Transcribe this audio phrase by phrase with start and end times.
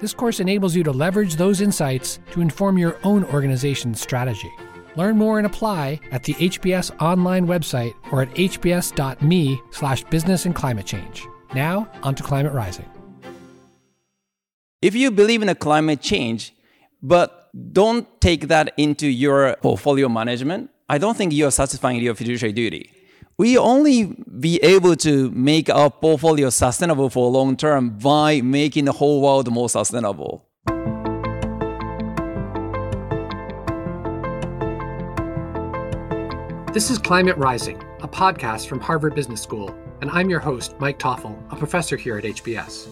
[0.00, 4.50] This course enables you to leverage those insights to inform your own organization's strategy.
[4.96, 10.54] Learn more and apply at the HBS online website or at hbs.me slash business and
[10.54, 11.26] climate change.
[11.54, 12.86] Now, on to Climate Rising.
[14.80, 16.54] If you believe in a climate change,
[17.02, 22.54] but don't take that into your portfolio management, I don't think you're satisfying your fiduciary
[22.54, 22.90] duty
[23.40, 28.92] we only be able to make our portfolio sustainable for long term by making the
[28.92, 30.44] whole world more sustainable.
[36.74, 40.98] This is Climate Rising, a podcast from Harvard Business School, and I'm your host, Mike
[40.98, 42.88] Toffel, a professor here at HBS.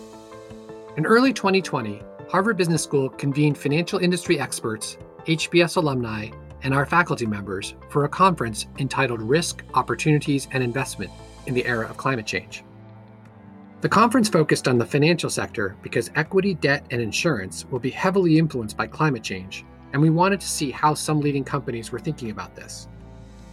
[0.96, 6.30] In early 2020, Harvard Business School convened financial industry experts, HBS alumni,
[6.62, 11.10] and our faculty members for a conference entitled Risk, Opportunities, and Investment
[11.46, 12.64] in the Era of Climate Change.
[13.80, 18.36] The conference focused on the financial sector because equity, debt, and insurance will be heavily
[18.36, 22.30] influenced by climate change, and we wanted to see how some leading companies were thinking
[22.30, 22.88] about this.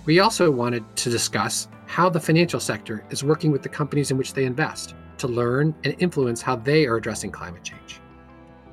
[0.05, 4.17] We also wanted to discuss how the financial sector is working with the companies in
[4.17, 7.99] which they invest to learn and influence how they are addressing climate change.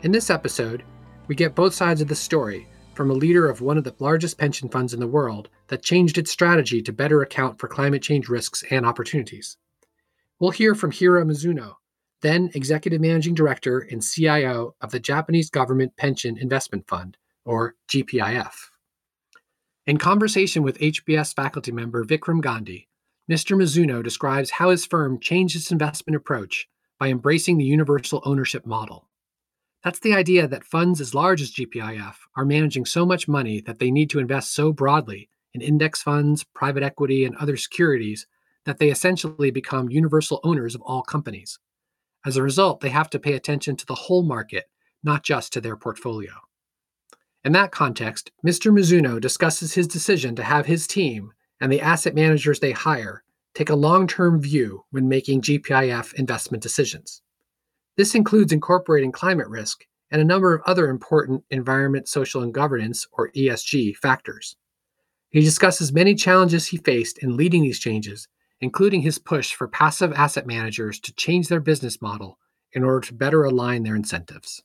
[0.03, 0.83] In this episode,
[1.28, 4.39] we get both sides of the story from a leader of one of the largest
[4.39, 8.29] pension funds in the world that changed its strategy to better account for climate change
[8.29, 9.57] risks and opportunities.
[10.39, 11.77] We'll hear from Hiro Mizuno,
[12.21, 18.71] then Executive Managing Director and CIO of the Japanese Government Pension Investment Fund, or GPIF.
[19.87, 22.89] In conversation with HBS faculty member Vikram Gandhi,
[23.31, 23.56] Mr.
[23.56, 26.69] Mizuno describes how his firm changed its investment approach
[26.99, 29.09] by embracing the universal ownership model.
[29.84, 33.81] That's the idea that funds as large as GPIF are managing so much money that
[33.81, 38.26] they need to invest so broadly in index funds, private equity, and other securities
[38.65, 41.59] that they essentially become universal owners of all companies.
[42.25, 44.71] As a result, they have to pay attention to the whole market,
[45.03, 46.32] not just to their portfolio.
[47.44, 48.72] In that context, Mr.
[48.72, 53.69] Mizuno discusses his decision to have his team and the asset managers they hire take
[53.69, 57.21] a long term view when making GPIF investment decisions.
[57.94, 63.06] This includes incorporating climate risk and a number of other important environment, social, and governance,
[63.12, 64.56] or ESG, factors.
[65.28, 68.28] He discusses many challenges he faced in leading these changes,
[68.62, 72.38] including his push for passive asset managers to change their business model
[72.72, 74.62] in order to better align their incentives.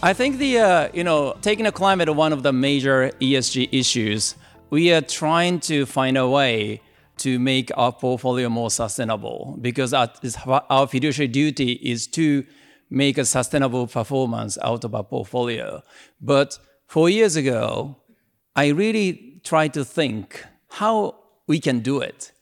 [0.00, 4.36] I think the uh, you know taking the climate one of the major ESG issues
[4.70, 6.80] we are trying to find a way
[7.18, 12.44] to make our portfolio more sustainable because our fiduciary duty is to
[12.90, 15.82] make a sustainable performance out of our portfolio.
[16.20, 17.96] But four years ago,
[18.54, 22.32] I really tried to think how we can do it.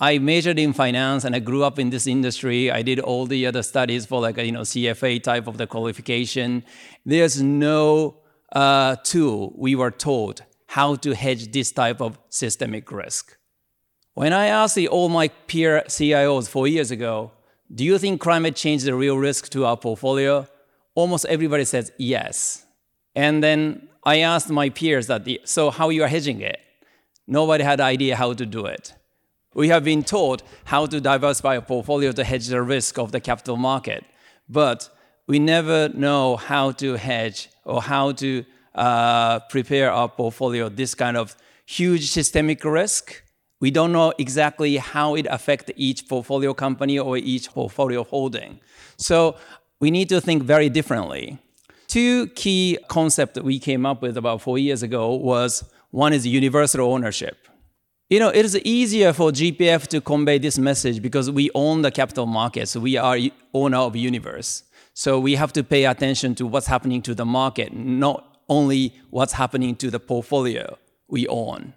[0.00, 2.70] I majored in finance and I grew up in this industry.
[2.70, 5.66] I did all the other studies for like a, you know CFA type of the
[5.66, 6.64] qualification.
[7.06, 8.16] There's no
[8.52, 10.42] uh, tool we were taught
[10.74, 13.36] how to hedge this type of systemic risk.
[14.14, 17.30] When I asked all my peer CIOs four years ago,
[17.72, 20.48] do you think climate change is a real risk to our portfolio?
[20.96, 22.66] Almost everybody says yes.
[23.14, 26.58] And then I asked my peers that, the, so how you are hedging it?
[27.28, 28.94] Nobody had idea how to do it.
[29.54, 33.20] We have been taught how to diversify a portfolio to hedge the risk of the
[33.20, 34.02] capital market,
[34.48, 34.90] but
[35.28, 41.16] we never know how to hedge or how to uh, prepare our portfolio this kind
[41.16, 41.36] of
[41.66, 43.22] huge systemic risk.
[43.60, 48.60] We don't know exactly how it affects each portfolio company or each portfolio holding.
[48.96, 49.36] So
[49.80, 51.38] we need to think very differently.
[51.86, 56.26] Two key concepts that we came up with about four years ago was one is
[56.26, 57.36] universal ownership.
[58.10, 61.90] You know, it is easier for GPIF to convey this message because we own the
[61.90, 62.76] capital markets.
[62.76, 63.16] We are
[63.54, 64.64] owner of universe.
[64.92, 69.34] So we have to pay attention to what's happening to the market, not only what's
[69.34, 71.74] happening to the portfolio we own.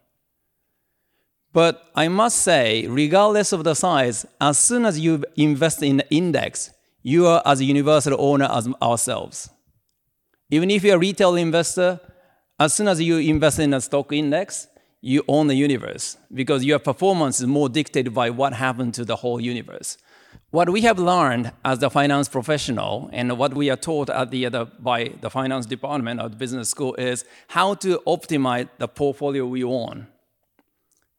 [1.54, 6.10] But I must say, regardless of the size, as soon as you invest in the
[6.10, 6.72] index,
[7.02, 9.50] you are as a universal owner as ourselves.
[10.50, 12.00] Even if you're a retail investor,
[12.60, 14.68] as soon as you invest in a stock index,
[15.02, 19.16] you own the universe because your performance is more dictated by what happened to the
[19.16, 19.98] whole universe.
[20.52, 24.46] What we have learned as the finance professional and what we are taught at the
[24.46, 29.46] other by the finance department of the business school is how to optimize the portfolio
[29.46, 30.08] we own.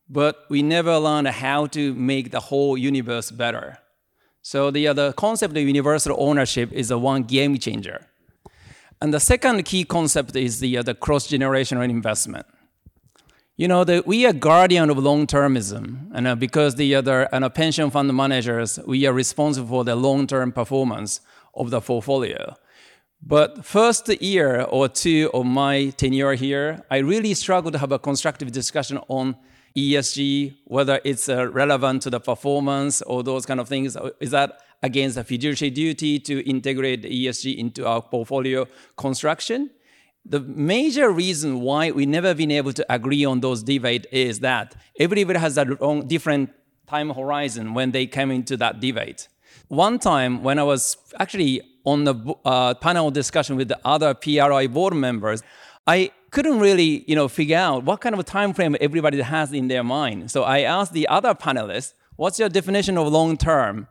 [0.09, 3.79] But we never learned how to make the whole universe better.
[4.41, 8.07] So the other concept of universal ownership is a one game changer.
[9.03, 12.47] And the second key concept is the, the cross-generational investment.
[13.61, 18.15] You know, we are guardian of long-termism, and uh, because the other and pension fund
[18.15, 21.21] managers, we are responsible for the long-term performance
[21.57, 22.55] of the portfolio.
[23.21, 27.99] But first year or two of my tenure here, I really struggled to have a
[27.99, 29.35] constructive discussion on
[29.77, 33.97] ESG, whether it's uh, relevant to the performance or those kind of things.
[34.21, 39.71] Is that against the fiduciary duty to integrate ESG into our portfolio construction?
[40.25, 44.75] The major reason why we never been able to agree on those debate is that
[44.99, 46.51] everybody has a own different
[46.87, 49.29] time horizon when they come into that debate.
[49.69, 54.67] One time when I was actually on the uh, panel discussion with the other PRI
[54.67, 55.43] board members,
[55.87, 59.69] I couldn't really, you know, figure out what kind of time frame everybody has in
[59.69, 60.31] their mind.
[60.31, 63.89] So I asked the other panelists, "What's your definition of long term?"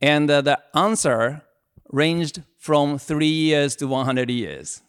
[0.00, 1.42] And uh, the answer
[1.90, 4.82] ranged from three years to 100 years.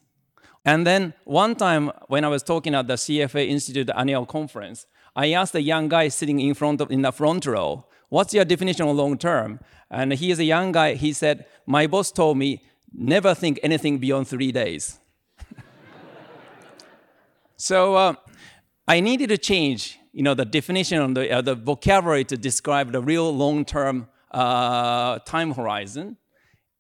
[0.64, 4.86] And then one time when I was talking at the CFA Institute annual conference,
[5.16, 8.46] I asked a young guy sitting in front of in the front row, "What's your
[8.46, 9.60] definition of long term?"
[9.90, 10.94] And he is a young guy.
[10.94, 12.62] He said, "My boss told me
[12.94, 15.00] never think anything beyond three days."
[17.58, 18.14] so uh,
[18.88, 22.92] I needed to change, you know, the definition of the, uh, the vocabulary to describe
[22.92, 26.18] the real long-term uh, time horizon.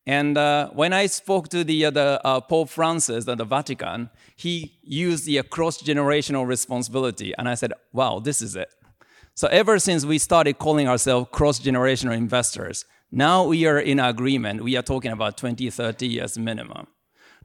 [0.05, 4.09] And uh, when I spoke to the, uh, the uh, Pope Francis at the Vatican,
[4.35, 8.69] he used the cross-generational responsibility, and I said, "Wow, this is it."
[9.35, 14.63] So ever since we started calling ourselves cross-generational investors, now we are in agreement.
[14.63, 16.87] We are talking about 20, 30 years minimum.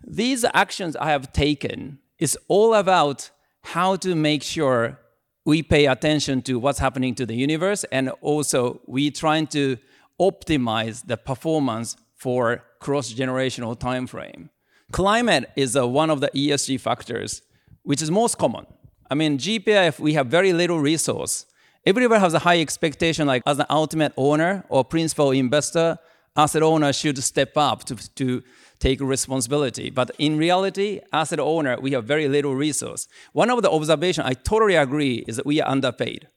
[0.06, 3.30] These actions I have taken is all about
[3.62, 4.98] how to make sure
[5.44, 9.76] we pay attention to what's happening to the universe, and also we trying to
[10.20, 14.50] optimize the performance for cross-generational time frame.
[14.92, 17.42] Climate is uh, one of the ESG factors,
[17.82, 18.66] which is most common.
[19.10, 21.46] I mean, GPIF, we have very little resource.
[21.84, 25.98] Everybody has a high expectation, like as an ultimate owner or principal investor,
[26.36, 28.42] asset owner should step up to, to
[28.78, 29.90] take responsibility.
[29.90, 33.08] But in reality, asset owner, we have very little resource.
[33.32, 36.28] One of the observations I totally agree is that we are underpaid.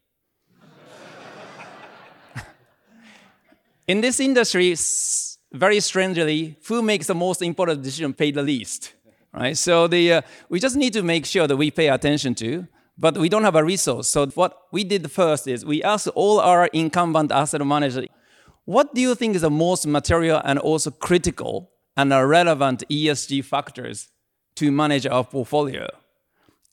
[3.87, 4.75] in this industry,
[5.51, 8.93] very strangely, who makes the most important decision pay the least,
[9.33, 9.57] right?
[9.57, 12.67] So the, uh, we just need to make sure that we pay attention to,
[12.97, 14.09] but we don't have a resource.
[14.09, 18.05] So what we did first is we asked all our incumbent asset managers,
[18.65, 24.09] what do you think is the most material and also critical and relevant ESG factors
[24.55, 25.87] to manage our portfolio?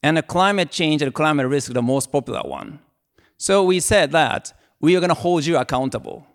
[0.03, 2.81] And the climate change and climate risk the most popular one.
[3.39, 6.27] So we said that we are going to hold you accountable.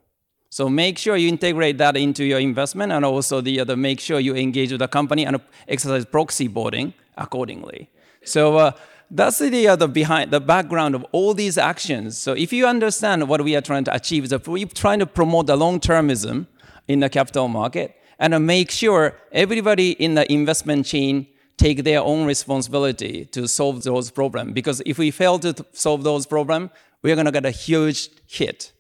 [0.51, 4.19] So make sure you integrate that into your investment and also the other make sure
[4.19, 7.89] you engage with the company and exercise proxy voting accordingly.
[8.25, 8.71] So uh,
[9.09, 12.17] that's the other behind the background of all these actions.
[12.17, 15.47] So if you understand what we are trying to achieve, is we're trying to promote
[15.47, 16.47] the long-termism
[16.89, 22.25] in the capital market and make sure everybody in the investment chain take their own
[22.25, 24.51] responsibility to solve those problems.
[24.51, 26.71] Because if we fail to solve those problems,
[27.03, 28.73] we're going to get a huge hit.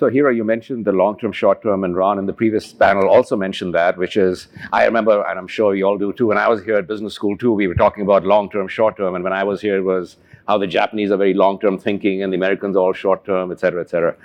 [0.00, 3.06] So, Hiro, you mentioned the long term, short term, and Ron in the previous panel
[3.06, 6.38] also mentioned that, which is, I remember, and I'm sure you all do too, when
[6.38, 9.14] I was here at business school too, we were talking about long term, short term,
[9.14, 10.16] and when I was here, it was
[10.48, 13.52] how the Japanese are very long term thinking and the Americans are all short term,
[13.52, 14.16] et cetera, et cetera.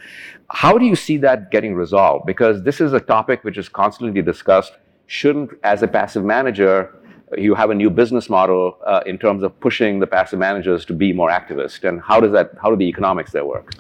[0.50, 2.26] How do you see that getting resolved?
[2.26, 4.78] Because this is a topic which is constantly discussed.
[5.08, 6.96] Shouldn't, as a passive manager,
[7.38, 10.94] you have a new business model uh, in terms of pushing the passive managers to
[10.94, 12.52] be more activist, and how does that?
[12.62, 13.74] How do the economics there work?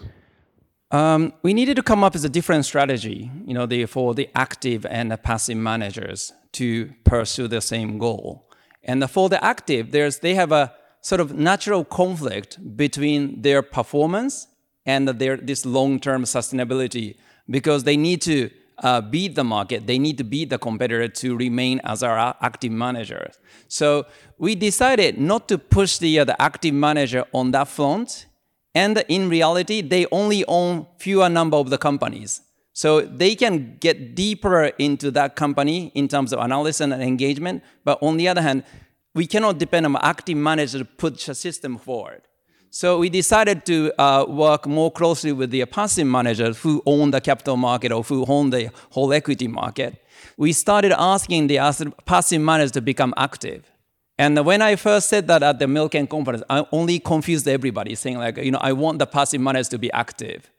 [0.95, 4.29] Um, we needed to come up with a different strategy, you know, the, for the
[4.33, 8.49] active and the passive managers to pursue the same goal.
[8.81, 14.47] And for the active, there's they have a sort of natural conflict between their performance
[14.85, 17.17] and their this long-term sustainability
[17.49, 21.35] because they need to uh, beat the market, they need to beat the competitor to
[21.35, 23.31] remain as our active manager.
[23.67, 24.05] So
[24.37, 28.27] we decided not to push the, uh, the active manager on that front
[28.75, 32.41] and in reality, they only own fewer number of the companies.
[32.73, 37.63] So they can get deeper into that company in terms of analysis and engagement.
[37.85, 38.65] But on the other hand,
[39.13, 42.23] we cannot depend on active manager to push a system forward.
[42.69, 47.21] So we decided to uh, work more closely with the passive managers who own the
[47.21, 50.03] capital market or who own the whole equity market.
[50.35, 51.59] We started asking the
[52.05, 53.71] passive managers to become active.
[54.17, 58.17] And when I first said that at the Milken conference, I only confused everybody, saying
[58.17, 60.49] like, you know, I want the passive managers to be active.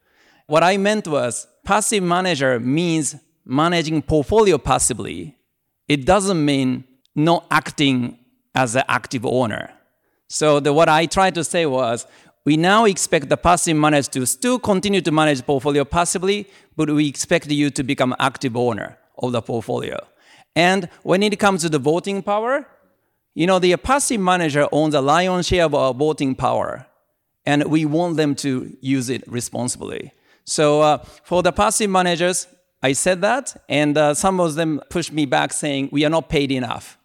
[0.47, 5.37] What I meant was passive manager means managing portfolio passively.
[5.89, 6.85] It doesn't mean
[7.15, 8.19] not acting
[8.55, 9.71] as an active owner.
[10.29, 12.07] So the, what I tried to say was,
[12.45, 17.09] we now expect the passive manager to still continue to manage portfolio passively, but we
[17.09, 19.99] expect you to become active owner of the portfolio.
[20.55, 22.67] And when it comes to the voting power,
[23.37, 26.87] you know, the passive manager owns a lion's share of our voting power,
[27.45, 30.13] and we want them to use it responsibly.
[30.45, 32.47] So uh, for the passive managers,
[32.83, 36.31] I said that, and uh, some of them pushed me back saying, we are not
[36.31, 36.97] paid enough.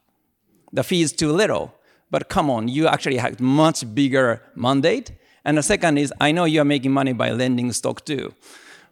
[0.72, 1.76] The fee is too little.
[2.10, 5.12] But come on, you actually have much bigger mandate.
[5.44, 8.34] And the second is, I know you are making money by lending stock too,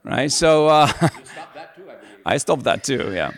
[0.04, 0.30] right?
[0.30, 1.90] So uh, stopped too,
[2.26, 3.32] I, I stopped that too, yeah.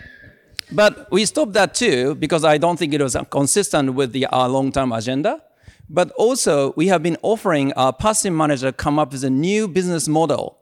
[0.71, 4.47] But we stopped that too because I don't think it was consistent with the, our
[4.47, 5.41] long-term agenda.
[5.89, 10.07] But also, we have been offering our passive manager come up with a new business
[10.07, 10.57] model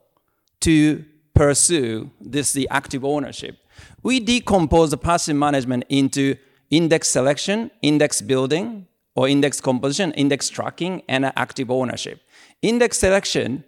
[0.60, 3.56] to pursue this the active ownership.
[4.02, 6.34] We decompose the passive management into
[6.70, 12.20] index selection, index building, or index composition, index tracking, and active ownership.
[12.62, 13.64] Index selection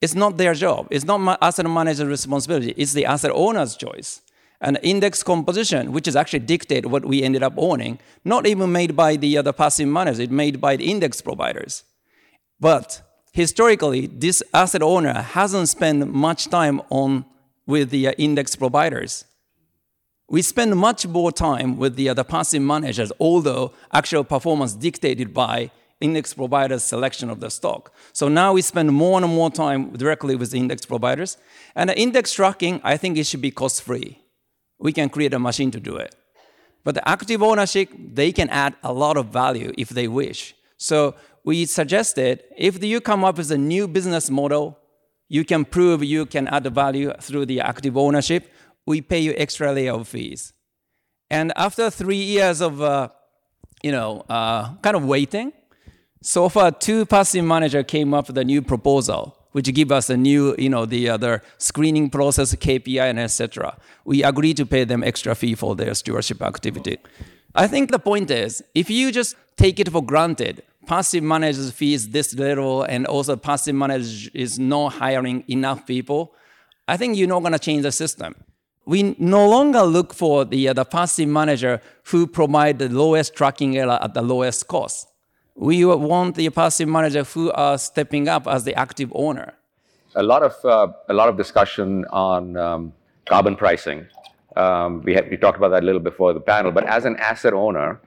[0.00, 0.88] is not their job.
[0.90, 2.72] It's not asset manager's responsibility.
[2.76, 4.22] It's the asset owner's choice
[4.62, 8.94] an index composition, which is actually dictate what we ended up owning, not even made
[8.96, 11.82] by the other passive managers, it's made by the index providers.
[12.60, 13.02] But
[13.32, 17.24] historically, this asset owner hasn't spent much time on
[17.66, 19.24] with the uh, index providers.
[20.28, 25.72] We spend much more time with the other passive managers, although actual performance dictated by
[26.00, 27.92] index providers' selection of the stock.
[28.12, 31.36] So now we spend more and more time directly with the index providers.
[31.74, 34.21] And index tracking, I think it should be cost-free
[34.82, 36.14] we can create a machine to do it.
[36.84, 40.54] But the active ownership, they can add a lot of value if they wish.
[40.76, 44.76] So we suggested if you come up with a new business model,
[45.28, 48.52] you can prove you can add value through the active ownership,
[48.84, 50.52] we pay you extra layer of fees.
[51.30, 53.08] And after three years of, uh,
[53.82, 55.52] you know, uh, kind of waiting,
[56.22, 60.16] so far two passive manager came up with a new proposal which give us a
[60.16, 63.76] new, you know, the other screening process, KPI, and etc.
[64.04, 66.98] We agree to pay them extra fee for their stewardship activity.
[67.54, 71.94] I think the point is, if you just take it for granted, passive managers fee
[71.94, 76.34] is this little, and also passive manager is not hiring enough people,
[76.88, 78.34] I think you're not going to change the system.
[78.84, 83.76] We no longer look for the, uh, the passive manager who provide the lowest tracking
[83.76, 85.11] error at the lowest cost
[85.54, 89.54] we want the passive manager who are stepping up as the active owner.
[90.14, 92.92] A lot of uh, a lot of discussion on um,
[93.26, 94.06] carbon pricing.
[94.56, 96.70] Um, we we talked about that a little before the panel.
[96.72, 98.00] But as an asset owner,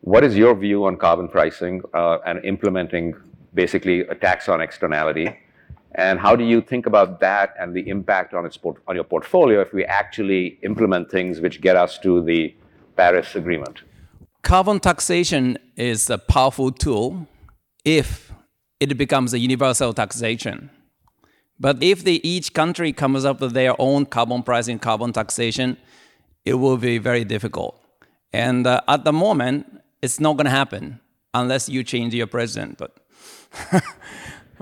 [0.00, 3.14] what is your view on carbon pricing uh, and implementing
[3.54, 5.38] basically a tax on externality?
[5.94, 9.04] And how do you think about that and the impact on its port- on your
[9.04, 12.54] portfolio if we actually implement things which get us to the
[12.96, 13.82] Paris Agreement?
[14.42, 17.26] Carbon taxation is a powerful tool
[17.84, 18.32] if
[18.80, 20.70] it becomes a universal taxation.
[21.58, 25.76] But if the, each country comes up with their own carbon pricing, carbon taxation,
[26.44, 27.80] it will be very difficult.
[28.32, 30.98] And uh, at the moment, it's not going to happen
[31.32, 32.78] unless you change your president.
[32.78, 32.96] But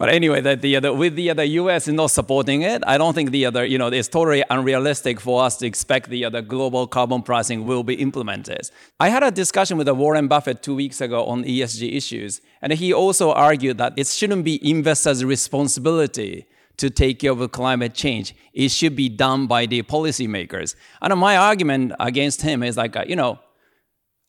[0.01, 3.67] But anyway, the, with the, the US not supporting it, I don't think the other,
[3.67, 7.83] you know, it's totally unrealistic for us to expect the other global carbon pricing will
[7.83, 8.71] be implemented.
[8.99, 12.95] I had a discussion with Warren Buffett two weeks ago on ESG issues, and he
[12.95, 16.47] also argued that it shouldn't be investors' responsibility
[16.79, 18.35] to take care of climate change.
[18.55, 20.77] It should be done by the policymakers.
[21.03, 23.39] And my argument against him is like, uh, you know,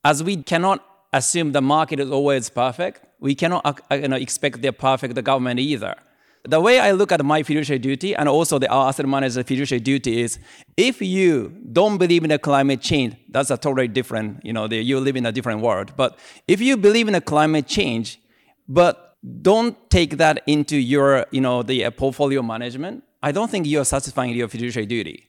[0.04, 4.62] as we cannot assume the market is always perfect, we cannot uh, you know, expect
[4.62, 5.96] the perfect government either.
[6.44, 10.22] The way I look at my fiduciary duty and also the asset manager's fiduciary duty
[10.22, 10.40] is
[10.76, 14.78] if you don't believe in the climate change, that's a totally different, you know, the,
[14.78, 15.94] you live in a different world.
[15.96, 18.20] But if you believe in the climate change,
[18.68, 23.68] but don't take that into your, you know, the uh, portfolio management, I don't think
[23.68, 25.28] you're satisfying your fiduciary duty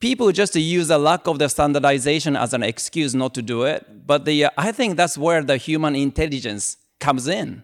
[0.00, 4.06] people just use the lack of the standardization as an excuse not to do it.
[4.06, 7.62] But the, uh, I think that's where the human intelligence comes in.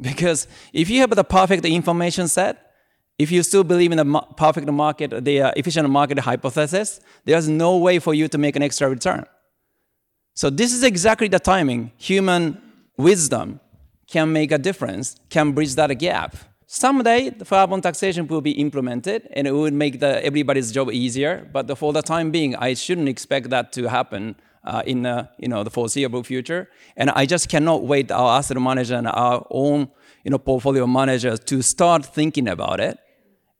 [0.00, 2.72] Because if you have the perfect information set,
[3.18, 7.78] if you still believe in the perfect market, the uh, efficient market hypothesis, there's no
[7.78, 9.24] way for you to make an extra return.
[10.34, 11.92] So this is exactly the timing.
[11.96, 12.60] Human
[12.98, 13.60] wisdom
[14.06, 16.36] can make a difference, can bridge that gap
[16.68, 21.48] Someday, the carbon taxation will be implemented, and it would make the, everybody's job easier.
[21.52, 24.34] But for the time being, I shouldn't expect that to happen
[24.66, 26.68] uh, in the, you know, the foreseeable future.
[26.96, 29.88] And I just cannot wait our asset manager and our own
[30.24, 32.98] you know, portfolio managers to start thinking about it.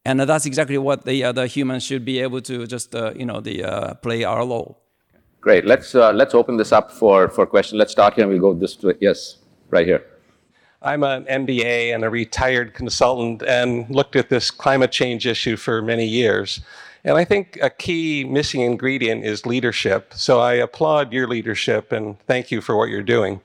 [0.05, 3.25] And that's exactly what the, uh, the humans should be able to just uh, you
[3.25, 4.83] know, the, uh, play our role.
[5.41, 5.65] Great.
[5.65, 7.79] Let's, uh, let's open this up for, for questions.
[7.79, 8.95] Let's start here and we'll go this way.
[9.01, 9.39] Yes,
[9.71, 10.05] right here.
[10.83, 15.83] I'm an MBA and a retired consultant and looked at this climate change issue for
[15.83, 16.61] many years.
[17.07, 20.13] And I think a key missing ingredient is leadership.
[20.15, 23.41] So I applaud your leadership and thank you for what you're doing.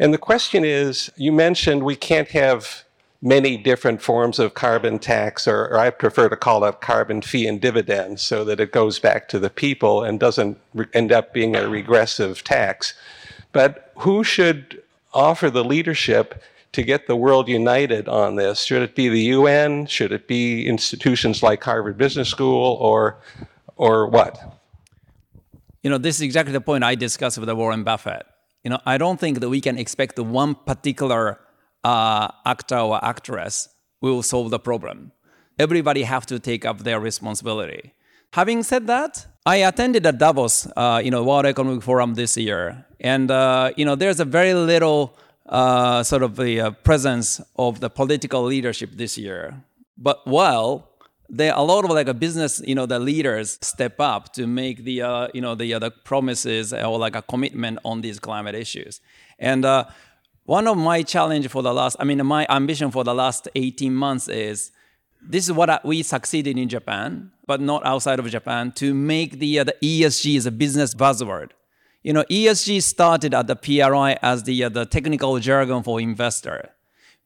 [0.00, 2.84] And the question is you mentioned we can't have
[3.22, 7.46] many different forms of carbon tax, or, or, I prefer to call it carbon fee
[7.46, 11.32] and dividends, so that it goes back to the people and doesn't re- end up
[11.32, 12.92] being a regressive tax.
[13.52, 14.82] But who should
[15.14, 16.42] offer the leadership
[16.72, 18.62] to get the world united on this?
[18.62, 19.86] Should it be the UN?
[19.86, 23.20] Should it be institutions like Harvard Business School, or,
[23.76, 24.38] or what?
[25.82, 28.26] You know, this is exactly the point I discussed with Warren Buffett.
[28.64, 31.38] You know, I don't think that we can expect one particular
[31.84, 33.68] uh, actor or actress
[34.00, 35.12] will solve the problem.
[35.58, 37.92] Everybody have to take up their responsibility.
[38.32, 42.84] Having said that, I attended the Davos, uh, you know, World Economic Forum this year,
[43.00, 45.16] and uh, you know, there's a very little
[45.48, 49.62] uh, sort of the uh, presence of the political leadership this year.
[49.96, 50.90] But while
[51.28, 54.46] there are a lot of like a business, you know, the leaders step up to
[54.46, 58.18] make the, uh, you know, the, uh, the promises or like a commitment on these
[58.18, 59.00] climate issues.
[59.38, 59.84] And uh,
[60.44, 63.94] one of my challenge for the last, I mean, my ambition for the last 18
[63.94, 64.70] months is
[65.20, 69.60] this is what we succeeded in Japan, but not outside of Japan, to make the,
[69.60, 71.50] uh, the ESG as a business buzzword.
[72.06, 76.70] You know, ESG started at the PRI as the, uh, the technical jargon for investor.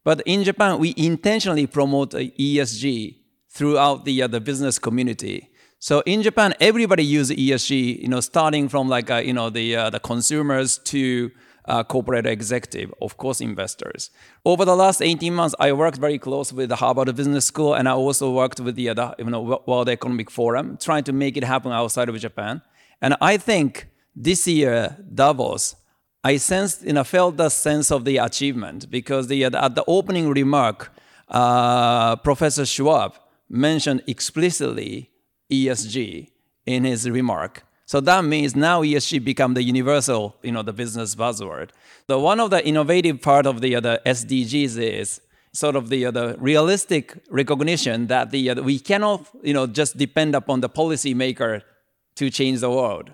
[0.04, 3.16] But in Japan, we intentionally promote ESG
[3.50, 5.50] throughout the, uh, the business community.
[5.80, 9.76] So in Japan, everybody uses ESG, you know, starting from like, uh, you know, the,
[9.76, 11.30] uh, the consumers to
[11.66, 14.08] uh, corporate executive, of course, investors.
[14.46, 17.86] Over the last 18 months, I worked very close with the Harvard Business School, and
[17.86, 21.44] I also worked with the, uh, you know, World Economic Forum, trying to make it
[21.44, 22.62] happen outside of Japan.
[23.02, 23.89] And I think
[24.22, 25.76] this year, Davos,
[26.22, 30.28] I sensed, you know, felt the sense of the achievement because the, at the opening
[30.28, 30.92] remark,
[31.28, 33.14] uh, Professor Schwab
[33.48, 35.10] mentioned explicitly
[35.50, 36.28] ESG
[36.66, 37.64] in his remark.
[37.86, 41.70] So that means now ESG become the universal, you know, the business buzzword.
[42.06, 45.20] The one of the innovative part of the, uh, SDGs is
[45.52, 49.96] sort of the, uh, the realistic recognition that the, uh, we cannot, you know, just
[49.96, 51.62] depend upon the policymaker
[52.16, 53.12] to change the world.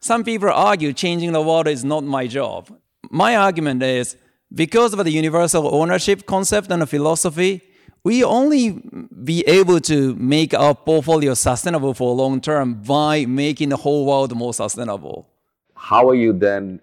[0.00, 2.70] Some people argue changing the world is not my job.
[3.10, 4.16] My argument is
[4.52, 7.60] because of the universal ownership concept and philosophy,
[8.02, 8.80] we only
[9.24, 14.06] be able to make our portfolio sustainable for a long term by making the whole
[14.06, 15.28] world more sustainable.
[15.76, 16.80] How are you then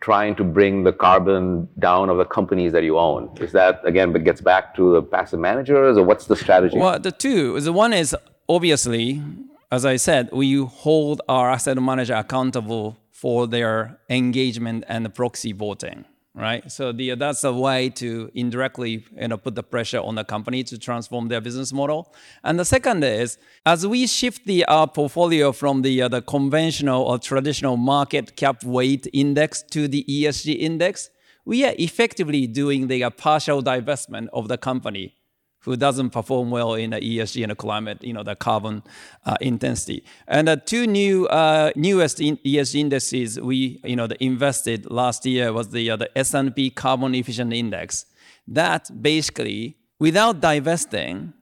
[0.00, 3.30] trying to bring the carbon down of the companies that you own?
[3.40, 6.76] Is that again but gets back to the passive managers or what's the strategy?
[6.76, 7.58] Well, the two.
[7.60, 8.14] The one is
[8.46, 9.22] obviously,
[9.70, 16.04] as I said, we hold our asset manager accountable for their engagement and proxy voting
[16.38, 16.70] right?
[16.70, 20.62] So the, that's a way to indirectly you know, put the pressure on the company
[20.64, 22.14] to transform their business model.
[22.44, 27.02] And the second is, as we shift the uh, portfolio from the, uh, the conventional
[27.02, 31.10] or traditional market cap weight index to the ESG index,
[31.44, 35.16] we are effectively doing the partial divestment of the company
[35.60, 38.82] who doesn't perform well in the ESG and the climate, you know, the carbon
[39.26, 40.04] uh, intensity.
[40.26, 45.26] And the two new uh, newest in ESG indices we, you know, the invested last
[45.26, 48.06] year was the uh, the S&P Carbon Efficient Index.
[48.46, 51.34] That basically, without divesting,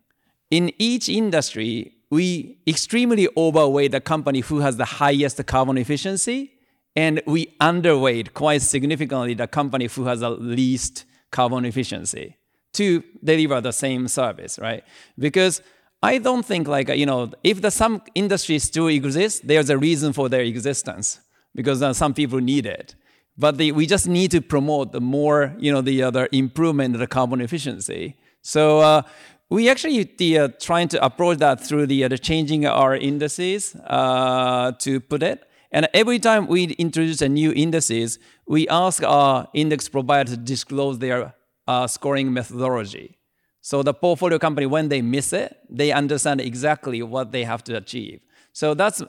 [0.51, 6.53] in each industry, we extremely overweight the company who has the highest carbon efficiency,
[6.95, 12.37] and we underweight quite significantly the company who has the least carbon efficiency
[12.77, 14.85] to deliver the same service, right?
[15.19, 15.63] Because
[16.03, 20.13] I don't think like you know if the some industries still exist, there's a reason
[20.13, 21.21] for their existence
[21.55, 22.95] because uh, some people need it.
[23.39, 27.01] But the, we just need to promote the more you know the other improvement of
[27.01, 28.17] the carbon efficiency.
[28.43, 29.03] So uh,
[29.49, 33.75] we actually the, uh, trying to approach that through the, uh, the changing our indices
[33.87, 35.49] uh, to put it.
[35.73, 40.99] And every time we introduce a new indices, we ask our index provider to disclose
[40.99, 41.35] their
[41.67, 43.19] uh, scoring methodology.
[43.61, 47.77] So the portfolio company, when they miss it, they understand exactly what they have to
[47.77, 48.21] achieve.
[48.53, 49.03] So that's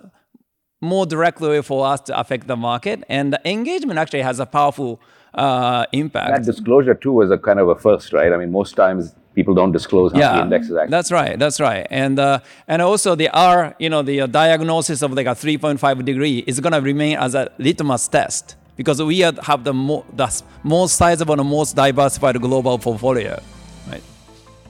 [0.82, 3.04] more directly way for us to affect the market.
[3.08, 5.00] And the engagement actually has a powerful
[5.34, 6.32] uh, impact.
[6.32, 8.34] That disclosure too was a kind of a first, right?
[8.34, 10.90] I mean, most times people don't disclose how yeah, the index is actually.
[10.90, 11.38] That's right.
[11.38, 11.86] That's right.
[11.92, 16.04] And uh, and also the R, you know, the uh, diagnosis of like a 3.5
[16.04, 20.42] degree is going to remain as a litmus test because we have the, mo- the
[20.64, 23.42] most sizable and most diversified global portfolio.
[23.90, 24.04] Right.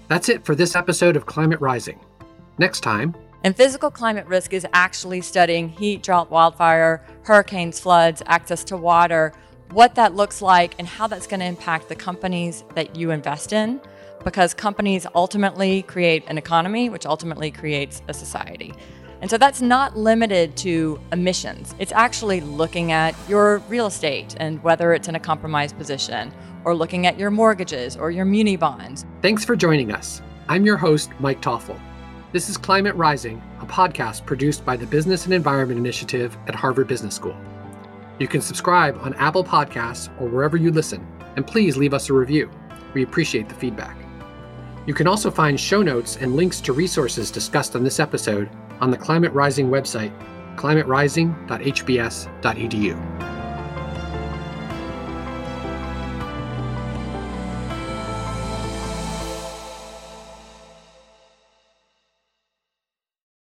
[0.07, 1.99] That's it for this episode of Climate Rising.
[2.57, 3.15] Next time.
[3.43, 9.31] And physical climate risk is actually studying heat, drought, wildfire, hurricanes, floods, access to water,
[9.71, 13.53] what that looks like, and how that's going to impact the companies that you invest
[13.53, 13.79] in.
[14.23, 18.73] Because companies ultimately create an economy, which ultimately creates a society.
[19.21, 21.73] And so that's not limited to emissions.
[21.79, 26.31] It's actually looking at your real estate and whether it's in a compromised position,
[26.63, 29.05] or looking at your mortgages or your muni bonds.
[29.21, 30.21] Thanks for joining us.
[30.49, 31.79] I'm your host, Mike Toffel.
[32.33, 36.87] This is Climate Rising, a podcast produced by the Business and Environment Initiative at Harvard
[36.87, 37.37] Business School.
[38.19, 42.13] You can subscribe on Apple Podcasts or wherever you listen, and please leave us a
[42.13, 42.49] review.
[42.93, 43.97] We appreciate the feedback.
[44.85, 48.49] You can also find show notes and links to resources discussed on this episode
[48.81, 50.11] on the Climate Rising website,
[50.55, 53.36] climaterising.hbs.edu.